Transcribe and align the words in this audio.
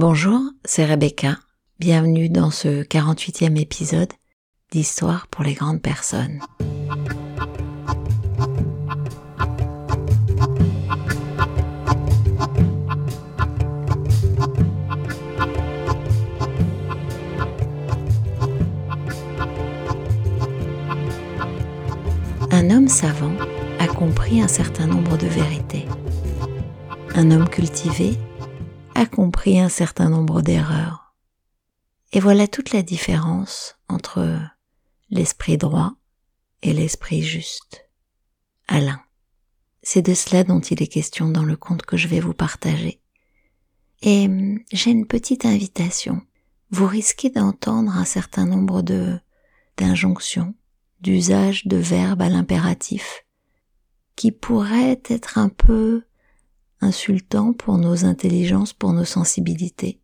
Bonjour, 0.00 0.40
c'est 0.64 0.84
Rebecca. 0.84 1.38
Bienvenue 1.80 2.28
dans 2.28 2.52
ce 2.52 2.84
48e 2.84 3.60
épisode 3.60 4.12
d'Histoire 4.70 5.26
pour 5.26 5.42
les 5.42 5.54
grandes 5.54 5.82
personnes. 5.82 6.38
Un 22.52 22.70
homme 22.70 22.86
savant 22.86 23.32
a 23.80 23.88
compris 23.88 24.40
un 24.40 24.46
certain 24.46 24.86
nombre 24.86 25.18
de 25.18 25.26
vérités. 25.26 25.86
Un 27.16 27.32
homme 27.32 27.48
cultivé 27.48 28.16
a 28.98 29.06
compris 29.06 29.60
un 29.60 29.68
certain 29.68 30.08
nombre 30.08 30.42
d'erreurs. 30.42 31.14
Et 32.12 32.18
voilà 32.18 32.48
toute 32.48 32.72
la 32.72 32.82
différence 32.82 33.76
entre 33.88 34.40
l'esprit 35.08 35.56
droit 35.56 35.92
et 36.62 36.72
l'esprit 36.72 37.22
juste. 37.22 37.88
Alain. 38.66 39.00
C'est 39.82 40.02
de 40.02 40.14
cela 40.14 40.42
dont 40.42 40.58
il 40.58 40.82
est 40.82 40.88
question 40.88 41.28
dans 41.28 41.44
le 41.44 41.56
conte 41.56 41.82
que 41.82 41.96
je 41.96 42.08
vais 42.08 42.18
vous 42.18 42.34
partager. 42.34 43.00
Et 44.02 44.26
hum, 44.26 44.58
j'ai 44.72 44.90
une 44.90 45.06
petite 45.06 45.44
invitation. 45.44 46.20
Vous 46.70 46.88
risquez 46.88 47.30
d'entendre 47.30 47.92
un 47.92 48.04
certain 48.04 48.46
nombre 48.46 48.82
de 48.82 49.18
d'injonctions, 49.76 50.54
d'usages 51.00 51.68
de 51.68 51.76
verbes 51.76 52.22
à 52.22 52.28
l'impératif, 52.28 53.24
qui 54.16 54.32
pourraient 54.32 55.00
être 55.08 55.38
un 55.38 55.50
peu 55.50 56.02
insultant 56.80 57.52
pour 57.52 57.78
nos 57.78 58.04
intelligences, 58.04 58.72
pour 58.72 58.92
nos 58.92 59.04
sensibilités. 59.04 60.00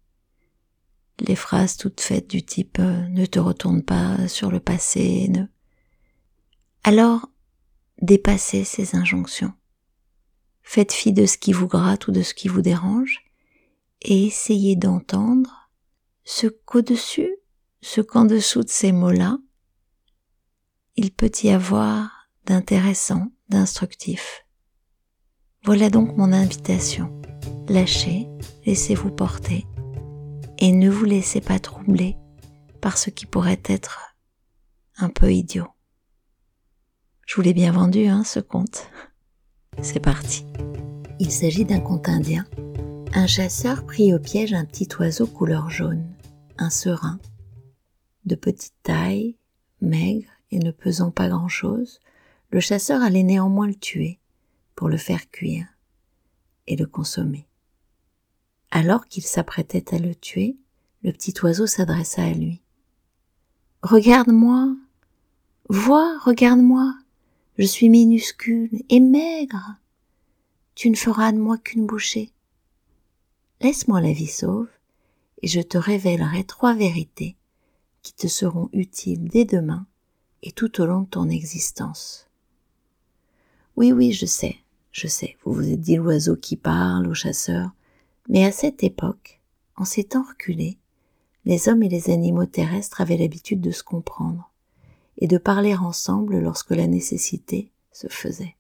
Les 1.20 1.37
phrases 1.37 1.77
toutes 1.77 2.01
faites 2.01 2.28
du 2.28 2.45
type 2.45 2.78
euh, 2.80 3.06
ne 3.09 3.27
te 3.27 3.38
retourne 3.38 3.82
pas 3.82 4.26
sur 4.29 4.51
le 4.51 4.60
passé, 4.60 5.29
ne. 5.29 5.45
Alors, 6.82 7.29
dépassez 8.02 8.65
ces 8.65 8.96
injonctions. 8.96 9.52
Faites 10.62 10.93
fi 10.93 11.12
de 11.12 11.26
ce 11.26 11.38
qui 11.38 11.52
vous 11.52 11.68
gratte 11.68 12.09
ou 12.09 12.12
de 12.12 12.23
ce 12.23 12.34
qui 12.34 12.49
vous 12.49 12.62
dérange 12.62 13.24
et 14.02 14.27
essayez 14.27 14.77
d'entendre 14.77 15.71
ce 16.24 16.46
qu'au-dessus, 16.46 17.37
ce 17.80 18.01
qu'en 18.01 18.24
dessous 18.24 18.62
de 18.62 18.68
ces 18.68 18.93
mots-là, 18.93 19.38
il 20.96 21.12
peut 21.12 21.30
y 21.43 21.51
avoir 21.51 22.29
d'intéressant, 22.46 23.30
d'instructif. 23.49 24.43
Voilà 25.66 25.88
donc 25.88 26.18
mon 26.18 26.30
invitation. 26.34 27.10
Lâchez, 27.70 28.29
laissez-vous 28.66 29.10
porter 29.10 29.66
et 30.59 30.71
ne 30.73 30.90
vous 30.90 31.06
laissez 31.06 31.40
pas 31.40 31.59
troubler 31.59 32.18
par 32.82 32.98
ce 32.98 33.09
qui 33.09 33.24
pourrait 33.24 33.62
être 33.65 34.15
un 34.98 35.09
peu 35.09 35.32
idiot. 35.32 35.68
Je 37.26 37.37
vous 37.37 37.40
l'ai 37.40 37.54
bien 37.54 37.73
vendu, 37.73 38.09
hein, 38.09 38.24
ce 38.24 38.40
conte. 38.40 38.90
C'est 39.82 40.01
parti. 40.01 40.45
Il 41.18 41.30
s'agit 41.30 41.65
d'un 41.65 41.80
conte 41.80 42.10
indien. 42.10 42.45
Un 43.15 43.26
chasseur 43.26 43.87
prit 43.87 44.12
au 44.12 44.18
piège 44.18 44.52
un 44.52 44.66
petit 44.66 44.88
oiseau 45.01 45.26
couleur 45.26 45.71
jaune, 45.71 46.04
un 46.59 46.68
serin, 46.68 47.18
de 48.26 48.34
petite 48.34 48.74
taille, 48.82 49.38
maigre 49.80 50.28
et 50.51 50.59
ne 50.59 50.73
pesant 50.73 51.10
pas 51.10 51.30
grand-chose. 51.30 52.01
Le 52.51 52.60
chasseur 52.60 53.01
allait 53.01 53.23
néanmoins 53.23 53.66
le 53.66 53.74
tuer 53.74 54.21
pour 54.75 54.89
le 54.89 54.97
faire 54.97 55.30
cuire 55.30 55.67
et 56.67 56.77
le 56.77 56.87
consommer. 56.87 57.47
Alors 58.71 59.07
qu'il 59.07 59.23
s'apprêtait 59.23 59.95
à 59.95 59.99
le 59.99 60.15
tuer, 60.15 60.57
le 61.03 61.13
petit 61.13 61.35
oiseau 61.43 61.67
s'adressa 61.67 62.25
à 62.25 62.33
lui. 62.33 62.61
Regarde-moi, 63.83 64.75
vois, 65.69 66.19
regarde-moi, 66.21 66.95
je 67.59 67.65
suis 67.65 67.89
minuscule 67.89 68.83
et 68.89 69.01
maigre. 69.01 69.77
Tu 70.75 70.91
ne 70.91 70.97
feras 70.97 71.33
de 71.33 71.39
moi 71.39 71.59
qu'une 71.59 71.87
bouchée. 71.87 72.33
Laisse-moi 73.61 74.01
la 74.01 74.13
vie 74.13 74.27
sauve, 74.27 74.69
et 75.43 75.47
je 75.47 75.61
te 75.61 75.79
révélerai 75.79 76.45
trois 76.45 76.75
vérités 76.75 77.37
qui 78.03 78.15
te 78.15 78.27
seront 78.27 78.71
utiles 78.73 79.29
dès 79.29 79.45
demain 79.45 79.87
et 80.43 80.53
tout 80.53 80.81
au 80.81 80.87
long 80.87 81.03
de 81.03 81.09
ton 81.09 81.29
existence. 81.29 82.29
Oui, 83.77 83.93
oui, 83.93 84.13
je 84.13 84.27
sais, 84.27 84.57
je 84.94 85.09
sais, 85.09 85.37
vous 85.44 85.53
vous 85.53 85.72
êtes 85.72 85.81
dit 85.81 85.97
l'oiseau 85.97 86.37
qui 86.37 86.56
parle 86.56 87.09
au 87.09 87.15
chasseur, 87.15 87.71
mais 88.28 88.44
à 88.44 88.53
cette 88.53 88.84
époque, 88.84 89.41
en 89.75 89.84
ces 89.84 90.05
temps 90.05 90.22
reculés, 90.22 90.78
les 91.44 91.69
hommes 91.69 91.82
et 91.82 91.88
les 91.88 92.10
animaux 92.10 92.47
terrestres 92.47 93.00
avaient 93.00 93.16
l'habitude 93.16 93.60
de 93.60 93.72
se 93.72 93.83
comprendre 93.83 94.53
et 95.19 95.27
de 95.27 95.37
parler 95.37 95.75
ensemble 95.75 96.38
lorsque 96.38 96.71
la 96.71 96.87
nécessité 96.87 97.72
se 97.91 98.06
faisait. 98.06 98.54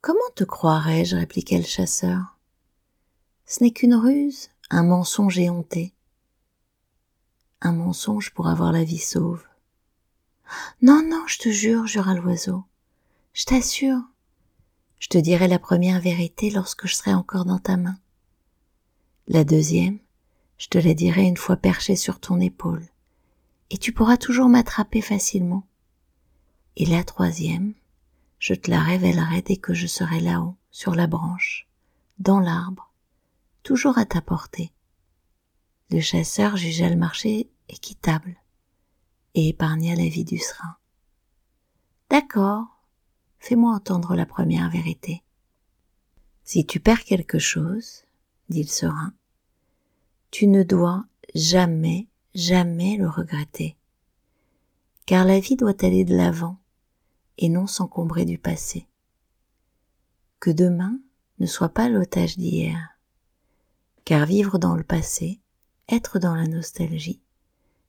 Comment 0.00 0.20
te 0.34 0.42
croirais-je 0.42 1.16
répliquait 1.16 1.58
le 1.58 1.64
chasseur. 1.64 2.38
Ce 3.44 3.62
n'est 3.62 3.72
qu'une 3.72 3.94
ruse, 3.94 4.48
un 4.70 4.84
mensonge 4.84 5.38
éhonté. 5.38 5.92
Un 7.60 7.72
mensonge 7.72 8.32
pour 8.32 8.48
avoir 8.48 8.72
la 8.72 8.84
vie 8.84 8.98
sauve. 8.98 9.44
Non, 10.80 11.02
non, 11.06 11.24
je 11.26 11.38
te 11.38 11.50
jure, 11.50 11.86
jura 11.86 12.14
l'oiseau. 12.14 12.64
Je 13.34 13.44
t'assure, 13.44 14.00
je 15.02 15.08
te 15.08 15.18
dirai 15.18 15.48
la 15.48 15.58
première 15.58 16.00
vérité 16.00 16.48
lorsque 16.48 16.86
je 16.86 16.94
serai 16.94 17.12
encore 17.12 17.44
dans 17.44 17.58
ta 17.58 17.76
main. 17.76 17.98
La 19.26 19.42
deuxième, 19.42 19.98
je 20.58 20.68
te 20.68 20.78
la 20.78 20.94
dirai 20.94 21.22
une 21.22 21.36
fois 21.36 21.56
perchée 21.56 21.96
sur 21.96 22.20
ton 22.20 22.38
épaule, 22.38 22.86
et 23.70 23.78
tu 23.78 23.90
pourras 23.90 24.16
toujours 24.16 24.48
m'attraper 24.48 25.00
facilement. 25.00 25.66
Et 26.76 26.86
la 26.86 27.02
troisième, 27.02 27.74
je 28.38 28.54
te 28.54 28.70
la 28.70 28.80
révélerai 28.80 29.42
dès 29.42 29.56
que 29.56 29.74
je 29.74 29.88
serai 29.88 30.20
là-haut, 30.20 30.54
sur 30.70 30.94
la 30.94 31.08
branche, 31.08 31.66
dans 32.20 32.38
l'arbre, 32.38 32.92
toujours 33.64 33.98
à 33.98 34.04
ta 34.06 34.20
portée. 34.20 34.70
Le 35.90 36.00
chasseur 36.00 36.56
jugea 36.56 36.88
le 36.88 36.96
marché 36.96 37.50
équitable 37.68 38.36
et 39.34 39.48
épargna 39.48 39.96
la 39.96 40.08
vie 40.08 40.24
du 40.24 40.38
serin. 40.38 40.76
D'accord, 42.08 42.71
fais-moi 43.42 43.74
entendre 43.74 44.14
la 44.14 44.24
première 44.24 44.70
vérité. 44.70 45.24
Si 46.44 46.64
tu 46.64 46.78
perds 46.78 47.02
quelque 47.02 47.40
chose, 47.40 48.04
dit 48.48 48.62
le 48.62 48.68
serein, 48.68 49.12
tu 50.30 50.46
ne 50.46 50.62
dois 50.62 51.04
jamais, 51.34 52.06
jamais 52.36 52.96
le 52.96 53.08
regretter, 53.08 53.76
car 55.06 55.24
la 55.24 55.40
vie 55.40 55.56
doit 55.56 55.84
aller 55.84 56.04
de 56.04 56.16
l'avant 56.16 56.56
et 57.36 57.48
non 57.48 57.66
s'encombrer 57.66 58.24
du 58.24 58.38
passé. 58.38 58.86
Que 60.38 60.50
demain 60.50 61.00
ne 61.40 61.46
soit 61.46 61.70
pas 61.70 61.88
l'otage 61.88 62.38
d'hier, 62.38 62.96
car 64.04 64.24
vivre 64.24 64.58
dans 64.58 64.76
le 64.76 64.84
passé, 64.84 65.40
être 65.88 66.20
dans 66.20 66.36
la 66.36 66.46
nostalgie, 66.46 67.20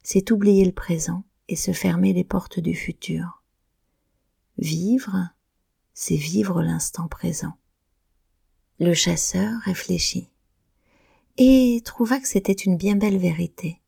c'est 0.01 0.31
oublier 0.31 0.65
le 0.65 0.71
présent 0.71 1.23
et 1.47 1.55
se 1.55 1.73
fermer 1.73 2.11
les 2.11 2.23
portes 2.23 2.59
du 2.59 2.73
futur. 2.73 3.43
Vivre, 4.57 5.29
c'est 5.93 6.15
vivre 6.15 6.61
l'instant 6.61 7.07
présent. 7.07 7.53
Le 8.79 8.93
chasseur 8.93 9.59
réfléchit 9.61 10.29
et 11.37 11.81
trouva 11.83 12.19
que 12.19 12.27
c'était 12.27 12.51
une 12.51 12.77
bien 12.77 12.95
belle 12.95 13.17
vérité. 13.17 13.81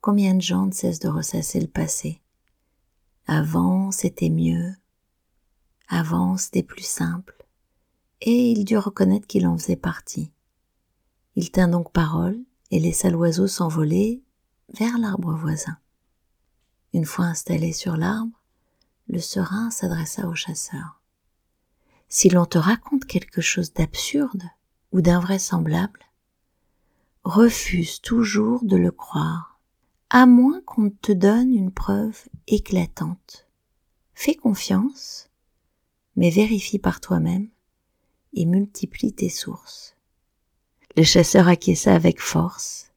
Combien 0.00 0.34
de 0.34 0.40
gens 0.40 0.66
ne 0.66 0.72
cessent 0.72 1.00
de 1.00 1.08
ressasser 1.08 1.60
le 1.60 1.68
passé? 1.68 2.20
Avant, 3.26 3.90
c'était 3.90 4.30
mieux. 4.30 4.74
Avant, 5.88 6.36
c'était 6.36 6.62
plus 6.62 6.86
simple. 6.86 7.46
Et 8.20 8.52
il 8.52 8.64
dut 8.64 8.78
reconnaître 8.78 9.26
qu'il 9.26 9.46
en 9.46 9.56
faisait 9.56 9.76
partie. 9.76 10.32
Il 11.36 11.50
tint 11.50 11.68
donc 11.68 11.92
parole 11.92 12.38
et 12.70 12.78
laissa 12.78 13.10
l'oiseau 13.10 13.46
s'envoler 13.46 14.22
vers 14.78 14.98
l'arbre 14.98 15.34
voisin. 15.34 15.78
Une 16.92 17.04
fois 17.04 17.26
installé 17.26 17.72
sur 17.72 17.96
l'arbre, 17.96 18.42
le 19.08 19.18
serin 19.18 19.70
s'adressa 19.70 20.28
au 20.28 20.34
chasseur 20.34 20.99
si 22.10 22.28
l'on 22.28 22.44
te 22.44 22.58
raconte 22.58 23.04
quelque 23.06 23.40
chose 23.40 23.72
d'absurde 23.72 24.42
ou 24.92 25.00
d'invraisemblable, 25.00 26.00
refuse 27.22 28.00
toujours 28.00 28.64
de 28.64 28.76
le 28.76 28.90
croire, 28.90 29.60
à 30.10 30.26
moins 30.26 30.60
qu'on 30.66 30.90
te 30.90 31.12
donne 31.12 31.54
une 31.54 31.70
preuve 31.70 32.28
éclatante. 32.48 33.46
Fais 34.12 34.34
confiance, 34.34 35.30
mais 36.16 36.30
vérifie 36.30 36.80
par 36.80 37.00
toi-même 37.00 37.48
et 38.34 38.44
multiplie 38.44 39.12
tes 39.12 39.28
sources. 39.28 39.94
Le 40.96 41.04
chasseur 41.04 41.46
acquiesça 41.46 41.94
avec 41.94 42.20
force, 42.20 42.90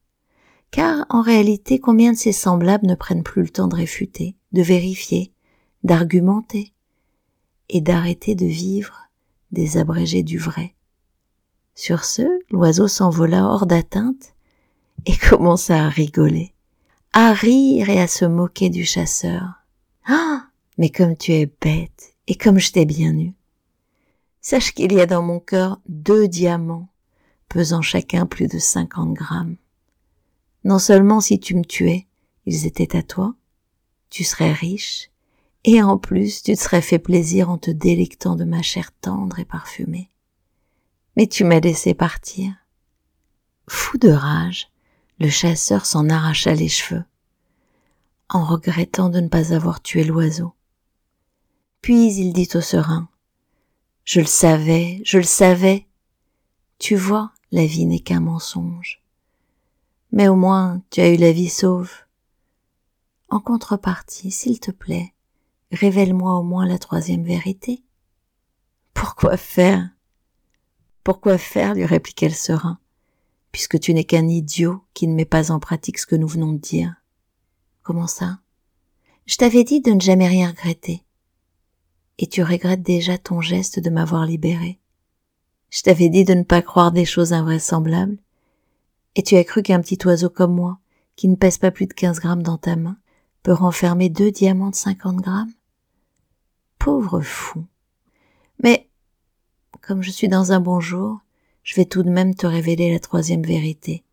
car 0.71 1.05
en 1.09 1.21
réalité 1.21 1.79
combien 1.79 2.13
de 2.13 2.17
ses 2.17 2.31
semblables 2.31 2.87
ne 2.87 2.95
prennent 2.95 3.21
plus 3.21 3.43
le 3.43 3.49
temps 3.49 3.67
de 3.67 3.75
réfuter, 3.75 4.35
de 4.53 4.63
vérifier, 4.63 5.31
d'argumenter 5.83 6.73
et 7.69 7.79
d'arrêter 7.79 8.33
de 8.33 8.47
vivre 8.47 9.02
des 9.53 9.77
abrégés 9.77 10.23
du 10.23 10.37
vrai. 10.37 10.75
Sur 11.75 12.03
ce, 12.03 12.23
l'oiseau 12.51 12.87
s'envola 12.87 13.45
hors 13.45 13.65
d'atteinte 13.65 14.33
et 15.05 15.15
commença 15.29 15.85
à 15.85 15.89
rigoler, 15.89 16.53
à 17.13 17.33
rire 17.33 17.89
et 17.89 18.01
à 18.01 18.07
se 18.07 18.25
moquer 18.25 18.69
du 18.69 18.83
chasseur. 18.83 19.63
Ah, 20.05 20.47
mais 20.77 20.89
comme 20.89 21.15
tu 21.15 21.31
es 21.31 21.45
bête 21.45 22.15
et 22.27 22.35
comme 22.35 22.59
je 22.59 22.71
t'ai 22.71 22.85
bien 22.85 23.17
eu. 23.17 23.33
Sache 24.41 24.73
qu'il 24.73 24.91
y 24.91 24.99
a 24.99 25.05
dans 25.05 25.21
mon 25.21 25.39
cœur 25.39 25.79
deux 25.87 26.27
diamants, 26.27 26.89
pesant 27.47 27.81
chacun 27.81 28.25
plus 28.25 28.47
de 28.47 28.59
cinquante 28.59 29.13
grammes. 29.13 29.55
Non 30.65 30.79
seulement 30.79 31.21
si 31.21 31.39
tu 31.39 31.55
me 31.55 31.63
tuais, 31.63 32.07
ils 32.45 32.65
étaient 32.65 32.97
à 32.97 33.03
toi, 33.03 33.35
tu 34.09 34.23
serais 34.23 34.51
riche, 34.51 35.11
et 35.63 35.81
en 35.81 35.97
plus 35.97 36.43
tu 36.43 36.55
te 36.55 36.59
serais 36.61 36.81
fait 36.81 36.99
plaisir 36.99 37.49
en 37.49 37.57
te 37.57 37.71
délectant 37.71 38.35
de 38.35 38.43
ma 38.43 38.61
chair 38.61 38.91
tendre 39.01 39.39
et 39.39 39.45
parfumée. 39.45 40.09
Mais 41.15 41.27
tu 41.27 41.43
m'as 41.43 41.59
laissé 41.59 41.93
partir. 41.93 42.53
Fou 43.67 43.97
de 43.97 44.09
rage, 44.09 44.69
le 45.19 45.29
chasseur 45.29 45.85
s'en 45.85 46.09
arracha 46.09 46.53
les 46.53 46.67
cheveux, 46.67 47.05
en 48.29 48.45
regrettant 48.45 49.09
de 49.09 49.19
ne 49.19 49.29
pas 49.29 49.53
avoir 49.53 49.81
tué 49.81 50.03
l'oiseau. 50.03 50.53
Puis 51.81 52.13
il 52.13 52.33
dit 52.33 52.49
au 52.55 52.61
serein, 52.61 53.09
Je 54.05 54.19
le 54.19 54.25
savais, 54.25 55.01
je 55.05 55.17
le 55.17 55.23
savais. 55.23 55.87
Tu 56.79 56.95
vois, 56.95 57.31
la 57.51 57.65
vie 57.65 57.85
n'est 57.85 57.99
qu'un 57.99 58.19
mensonge. 58.19 59.01
Mais 60.11 60.27
au 60.27 60.35
moins 60.35 60.81
tu 60.89 60.99
as 61.01 61.09
eu 61.09 61.17
la 61.17 61.31
vie 61.31 61.49
sauve. 61.49 61.91
En 63.29 63.39
contrepartie, 63.39 64.31
s'il 64.31 64.59
te 64.59 64.71
plaît, 64.71 65.12
révèle-moi 65.73 66.37
au 66.37 66.43
moins 66.43 66.65
la 66.65 66.77
troisième 66.77 67.23
vérité. 67.23 67.83
Pourquoi 68.93 69.37
faire? 69.37 69.89
Pourquoi 71.03 71.37
faire? 71.37 71.73
lui 71.73 71.85
répliqua 71.85 72.27
le 72.27 72.33
serein, 72.33 72.79
puisque 73.51 73.79
tu 73.79 73.93
n'es 73.93 74.03
qu'un 74.03 74.27
idiot 74.27 74.83
qui 74.93 75.07
ne 75.07 75.15
met 75.15 75.25
pas 75.25 75.51
en 75.51 75.59
pratique 75.59 75.97
ce 75.97 76.05
que 76.05 76.15
nous 76.15 76.27
venons 76.27 76.53
de 76.53 76.59
dire. 76.59 76.95
Comment 77.81 78.07
ça? 78.07 78.39
Je 79.25 79.35
t'avais 79.35 79.63
dit 79.63 79.81
de 79.81 79.91
ne 79.91 79.99
jamais 79.99 80.27
rien 80.27 80.49
regretter. 80.49 81.03
Et 82.19 82.27
tu 82.27 82.43
regrettes 82.43 82.83
déjà 82.83 83.17
ton 83.17 83.41
geste 83.41 83.79
de 83.79 83.89
m'avoir 83.89 84.25
libéré. 84.25 84.79
Je 85.69 85.81
t'avais 85.81 86.09
dit 86.09 86.23
de 86.23 86.33
ne 86.35 86.43
pas 86.43 86.61
croire 86.61 86.91
des 86.91 87.05
choses 87.05 87.33
invraisemblables. 87.33 88.17
Et 89.15 89.23
tu 89.23 89.35
as 89.35 89.43
cru 89.43 89.63
qu'un 89.63 89.81
petit 89.81 89.97
oiseau 90.05 90.29
comme 90.29 90.53
moi, 90.53 90.79
qui 91.15 91.27
ne 91.27 91.35
pèse 91.35 91.57
pas 91.57 91.71
plus 91.71 91.87
de 91.87 91.93
quinze 91.93 92.19
grammes 92.19 92.43
dans 92.43 92.57
ta 92.57 92.75
main, 92.75 92.97
peut 93.41 93.53
renfermer 93.53 94.09
deux 94.09 94.31
diamants 94.31 94.69
de 94.69 94.75
cinquante 94.75 95.17
grammes? 95.17 95.51
Pauvre 96.83 97.21
fou. 97.21 97.63
Mais, 98.61 98.89
comme 99.79 100.01
je 100.01 100.11
suis 100.11 100.27
dans 100.27 100.51
un 100.51 100.59
bon 100.59 100.81
jour, 100.81 101.21
je 101.63 101.75
vais 101.75 101.85
tout 101.85 102.03
de 102.03 102.09
même 102.09 102.35
te 102.35 102.45
révéler 102.45 102.91
la 102.91 102.99
troisième 102.99 103.43
vérité. 103.43 104.03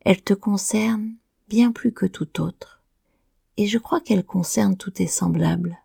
Elle 0.00 0.22
te 0.22 0.32
concerne 0.32 1.12
bien 1.50 1.70
plus 1.70 1.92
que 1.92 2.06
tout 2.06 2.40
autre. 2.40 2.82
Et 3.58 3.66
je 3.66 3.76
crois 3.76 4.00
qu'elle 4.00 4.24
concerne 4.24 4.74
tous 4.74 4.92
tes 4.92 5.06
semblables. 5.06 5.76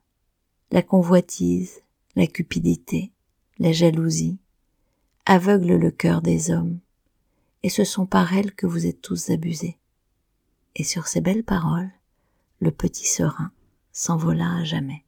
La 0.72 0.82
convoitise, 0.82 1.82
la 2.16 2.26
cupidité, 2.26 3.12
la 3.60 3.74
jalousie, 3.74 4.38
aveuglent 5.26 5.76
le 5.76 5.92
cœur 5.92 6.22
des 6.22 6.52
hommes. 6.52 6.80
Et 7.64 7.70
ce 7.70 7.84
sont 7.84 8.06
par 8.06 8.34
elles 8.34 8.56
que 8.56 8.66
vous 8.66 8.86
êtes 8.86 9.02
tous 9.02 9.30
abusés. 9.30 9.78
Et 10.74 10.86
sur 10.86 11.08
ces 11.08 11.20
belles 11.20 11.44
paroles, 11.44 11.92
le 12.62 12.72
petit 12.72 13.08
serein 13.08 13.52
s'envola 13.92 14.56
à 14.56 14.64
jamais. 14.64 15.04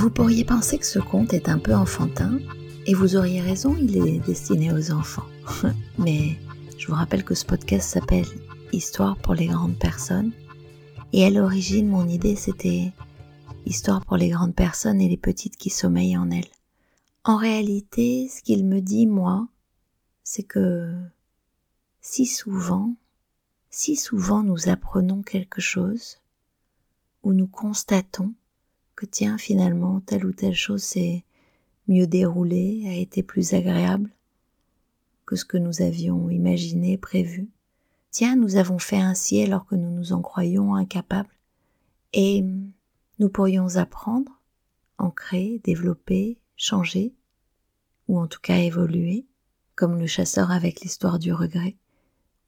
Vous 0.00 0.08
pourriez 0.08 0.46
penser 0.46 0.78
que 0.78 0.86
ce 0.86 0.98
conte 0.98 1.34
est 1.34 1.50
un 1.50 1.58
peu 1.58 1.74
enfantin, 1.74 2.38
et 2.86 2.94
vous 2.94 3.16
auriez 3.16 3.42
raison, 3.42 3.76
il 3.76 3.98
est 3.98 4.18
destiné 4.20 4.72
aux 4.72 4.92
enfants. 4.92 5.26
Mais 5.98 6.38
je 6.78 6.86
vous 6.86 6.94
rappelle 6.94 7.22
que 7.22 7.34
ce 7.34 7.44
podcast 7.44 7.86
s'appelle 7.86 8.24
Histoire 8.72 9.18
pour 9.18 9.34
les 9.34 9.48
grandes 9.48 9.78
personnes, 9.78 10.32
et 11.12 11.26
à 11.26 11.28
l'origine, 11.28 11.86
mon 11.86 12.08
idée, 12.08 12.34
c'était 12.34 12.94
Histoire 13.66 14.02
pour 14.06 14.16
les 14.16 14.30
grandes 14.30 14.54
personnes 14.54 15.02
et 15.02 15.08
les 15.10 15.18
petites 15.18 15.58
qui 15.58 15.68
sommeillent 15.68 16.16
en 16.16 16.30
elles. 16.30 16.48
En 17.24 17.36
réalité, 17.36 18.30
ce 18.34 18.40
qu'il 18.40 18.64
me 18.64 18.80
dit, 18.80 19.06
moi, 19.06 19.48
c'est 20.24 20.44
que 20.44 20.94
si 22.00 22.24
souvent, 22.24 22.94
si 23.68 23.96
souvent 23.96 24.42
nous 24.42 24.70
apprenons 24.70 25.20
quelque 25.20 25.60
chose, 25.60 26.16
ou 27.22 27.34
nous 27.34 27.48
constatons 27.48 28.32
tiens 29.06 29.38
finalement 29.38 30.00
telle 30.00 30.24
ou 30.26 30.32
telle 30.32 30.54
chose 30.54 30.82
s'est 30.82 31.24
mieux 31.88 32.06
déroulée, 32.06 32.84
a 32.88 32.94
été 32.94 33.22
plus 33.22 33.54
agréable 33.54 34.10
que 35.26 35.36
ce 35.36 35.44
que 35.44 35.58
nous 35.58 35.80
avions 35.80 36.28
imaginé, 36.28 36.98
prévu. 36.98 37.48
Tiens, 38.10 38.34
nous 38.34 38.56
avons 38.56 38.78
fait 38.78 39.00
ainsi 39.00 39.40
alors 39.42 39.64
que 39.64 39.76
nous 39.76 39.90
nous 39.90 40.12
en 40.12 40.22
croyions 40.22 40.74
incapables. 40.74 41.36
Et 42.12 42.44
nous 43.20 43.28
pourrions 43.28 43.76
apprendre, 43.76 44.40
ancrer, 44.98 45.60
développer, 45.62 46.38
changer, 46.56 47.14
ou 48.08 48.18
en 48.18 48.26
tout 48.26 48.40
cas 48.40 48.56
évoluer, 48.56 49.26
comme 49.76 49.98
le 49.98 50.08
chasseur 50.08 50.50
avec 50.50 50.80
l'histoire 50.80 51.20
du 51.20 51.32
regret, 51.32 51.76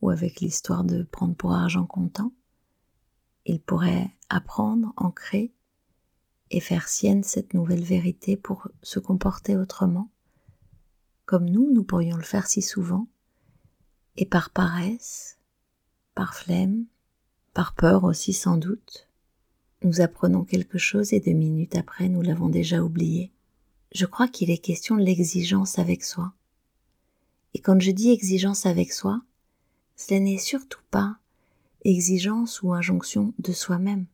ou 0.00 0.10
avec 0.10 0.40
l'histoire 0.40 0.82
de 0.82 1.04
prendre 1.04 1.36
pour 1.36 1.52
argent 1.52 1.86
comptant. 1.86 2.32
Il 3.46 3.60
pourrait 3.60 4.10
apprendre, 4.28 4.92
ancrer, 4.96 5.52
et 6.52 6.60
faire 6.60 6.88
sienne 6.88 7.24
cette 7.24 7.54
nouvelle 7.54 7.82
vérité 7.82 8.36
pour 8.36 8.68
se 8.82 8.98
comporter 8.98 9.56
autrement, 9.56 10.10
comme 11.24 11.48
nous, 11.48 11.72
nous 11.72 11.82
pourrions 11.82 12.18
le 12.18 12.22
faire 12.22 12.46
si 12.46 12.60
souvent, 12.60 13.08
et 14.16 14.26
par 14.26 14.50
paresse, 14.50 15.38
par 16.14 16.34
flemme, 16.34 16.84
par 17.54 17.74
peur 17.74 18.04
aussi 18.04 18.34
sans 18.34 18.58
doute, 18.58 19.08
nous 19.82 20.00
apprenons 20.00 20.44
quelque 20.44 20.78
chose 20.78 21.12
et 21.12 21.20
deux 21.20 21.32
minutes 21.32 21.74
après 21.74 22.08
nous 22.08 22.22
l'avons 22.22 22.48
déjà 22.48 22.82
oublié. 22.82 23.32
Je 23.94 24.06
crois 24.06 24.28
qu'il 24.28 24.50
est 24.50 24.58
question 24.58 24.96
de 24.96 25.02
l'exigence 25.02 25.78
avec 25.78 26.04
soi. 26.04 26.32
Et 27.54 27.58
quand 27.58 27.80
je 27.80 27.90
dis 27.90 28.10
exigence 28.10 28.66
avec 28.66 28.92
soi, 28.92 29.22
ce 29.96 30.14
n'est 30.14 30.38
surtout 30.38 30.82
pas 30.90 31.16
exigence 31.84 32.62
ou 32.62 32.72
injonction 32.72 33.34
de 33.38 33.52
soi-même, 33.52 34.06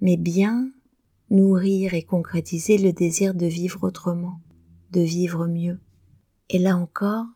mais 0.00 0.16
bien 0.16 0.70
nourrir 1.30 1.94
et 1.94 2.02
concrétiser 2.02 2.76
le 2.76 2.92
désir 2.92 3.34
de 3.34 3.46
vivre 3.46 3.84
autrement, 3.84 4.40
de 4.90 5.00
vivre 5.00 5.46
mieux. 5.46 5.78
Et 6.48 6.58
là 6.58 6.76
encore, 6.76 7.26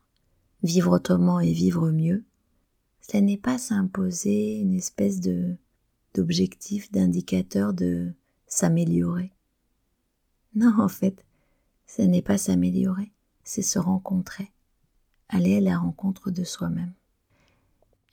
vivre 0.62 0.96
autrement 0.96 1.40
et 1.40 1.52
vivre 1.52 1.90
mieux, 1.90 2.24
ce 3.00 3.18
n'est 3.18 3.38
pas 3.38 3.58
s'imposer 3.58 4.56
une 4.56 4.74
espèce 4.74 5.20
de 5.20 5.56
d'objectif, 6.14 6.92
d'indicateur 6.92 7.74
de 7.74 8.12
s'améliorer. 8.46 9.32
Non, 10.54 10.72
en 10.78 10.88
fait, 10.88 11.24
ce 11.88 12.02
n'est 12.02 12.22
pas 12.22 12.38
s'améliorer, 12.38 13.10
c'est 13.42 13.62
se 13.62 13.80
rencontrer, 13.80 14.52
aller 15.28 15.56
à 15.56 15.60
la 15.60 15.76
rencontre 15.76 16.30
de 16.30 16.44
soi-même. 16.44 16.92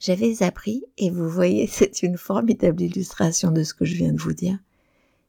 J'avais 0.00 0.42
appris, 0.42 0.84
et 0.98 1.10
vous 1.10 1.28
voyez, 1.28 1.66
c'est 1.68 2.02
une 2.02 2.18
formidable 2.18 2.82
illustration 2.82 3.52
de 3.52 3.62
ce 3.62 3.72
que 3.72 3.84
je 3.84 3.94
viens 3.94 4.12
de 4.12 4.20
vous 4.20 4.32
dire, 4.34 4.58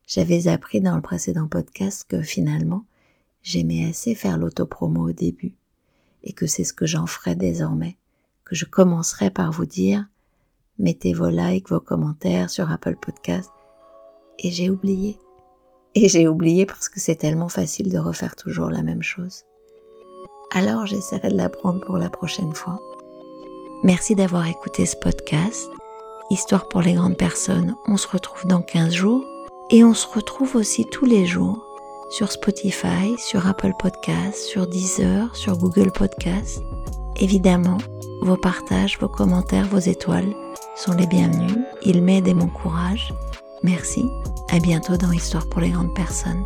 j'avais 0.05 0.48
appris 0.48 0.81
dans 0.81 0.95
le 0.95 1.01
précédent 1.01 1.48
podcast 1.48 2.05
que 2.07 2.22
finalement, 2.22 2.86
j'aimais 3.41 3.89
assez 3.89 4.15
faire 4.15 4.38
l'autopromo 4.38 5.10
au 5.10 5.13
début 5.13 5.55
et 6.24 6.33
que 6.33 6.48
c'est 6.48 6.63
ce 6.63 6.74
que 6.74 6.86
j'en 6.86 7.07
ferai 7.07 7.36
désormais, 7.36 7.98
que 8.45 8.55
je 8.55 8.65
commencerai 8.65 9.29
par 9.29 9.51
vous 9.51 9.65
dire 9.65 10.05
mettez 10.79 11.13
vos 11.13 11.29
likes, 11.29 11.69
vos 11.69 11.79
commentaires 11.79 12.50
sur 12.50 12.72
Apple 12.72 12.95
Podcast 12.95 13.51
et 14.39 14.51
j'ai 14.51 14.69
oublié. 14.69 15.19
Et 15.95 16.10
j'ai 16.10 16.27
oublié 16.27 16.65
parce 16.65 16.89
que 16.89 17.00
c'est 17.00 17.15
tellement 17.15 17.50
facile 17.50 17.91
de 17.91 18.00
refaire 18.00 18.36
toujours 18.36 18.69
la 18.69 18.81
même 18.81 19.03
chose. 19.03 19.43
Alors 20.51 20.86
j'essaierai 20.86 21.29
de 21.29 21.38
l'apprendre 21.38 21.81
pour 21.86 21.98
la 21.98 22.10
prochaine 22.10 22.53
fois. 22.53 22.79
Merci 23.83 24.15
d'avoir 24.15 24.48
écouté 24.48 24.86
ce 24.86 24.95
podcast. 24.95 25.69
Histoire 26.29 26.67
pour 26.67 26.81
les 26.81 26.93
grandes 26.93 27.17
personnes, 27.17 27.75
on 27.86 27.98
se 27.98 28.07
retrouve 28.07 28.48
dans 28.48 28.62
15 28.62 28.93
jours 28.93 29.25
et 29.70 29.84
on 29.84 29.93
se 29.93 30.08
retrouve 30.08 30.55
aussi 30.55 30.86
tous 30.86 31.05
les 31.05 31.25
jours 31.25 31.60
sur 32.10 32.32
Spotify, 32.32 33.15
sur 33.17 33.48
Apple 33.48 33.74
Podcasts, 33.79 34.46
sur 34.46 34.67
Deezer, 34.67 35.36
sur 35.36 35.58
Google 35.58 35.91
Podcasts. 35.91 36.62
Évidemment, 37.15 37.77
vos 38.22 38.38
partages, 38.38 39.00
vos 39.00 39.10
commentaires, 39.10 39.67
vos 39.67 39.79
étoiles 39.79 40.34
sont 40.75 40.93
les 40.93 41.08
bienvenus. 41.08 41.58
Ils 41.84 42.01
m'aident 42.01 42.27
et 42.27 42.34
m'encouragent. 42.34 43.13
Merci. 43.63 44.05
À 44.51 44.60
bientôt 44.60 44.98
dans 44.98 45.12
Histoire 45.12 45.48
pour 45.50 45.62
les 45.62 45.70
grandes 45.70 45.96
personnes. 45.96 46.43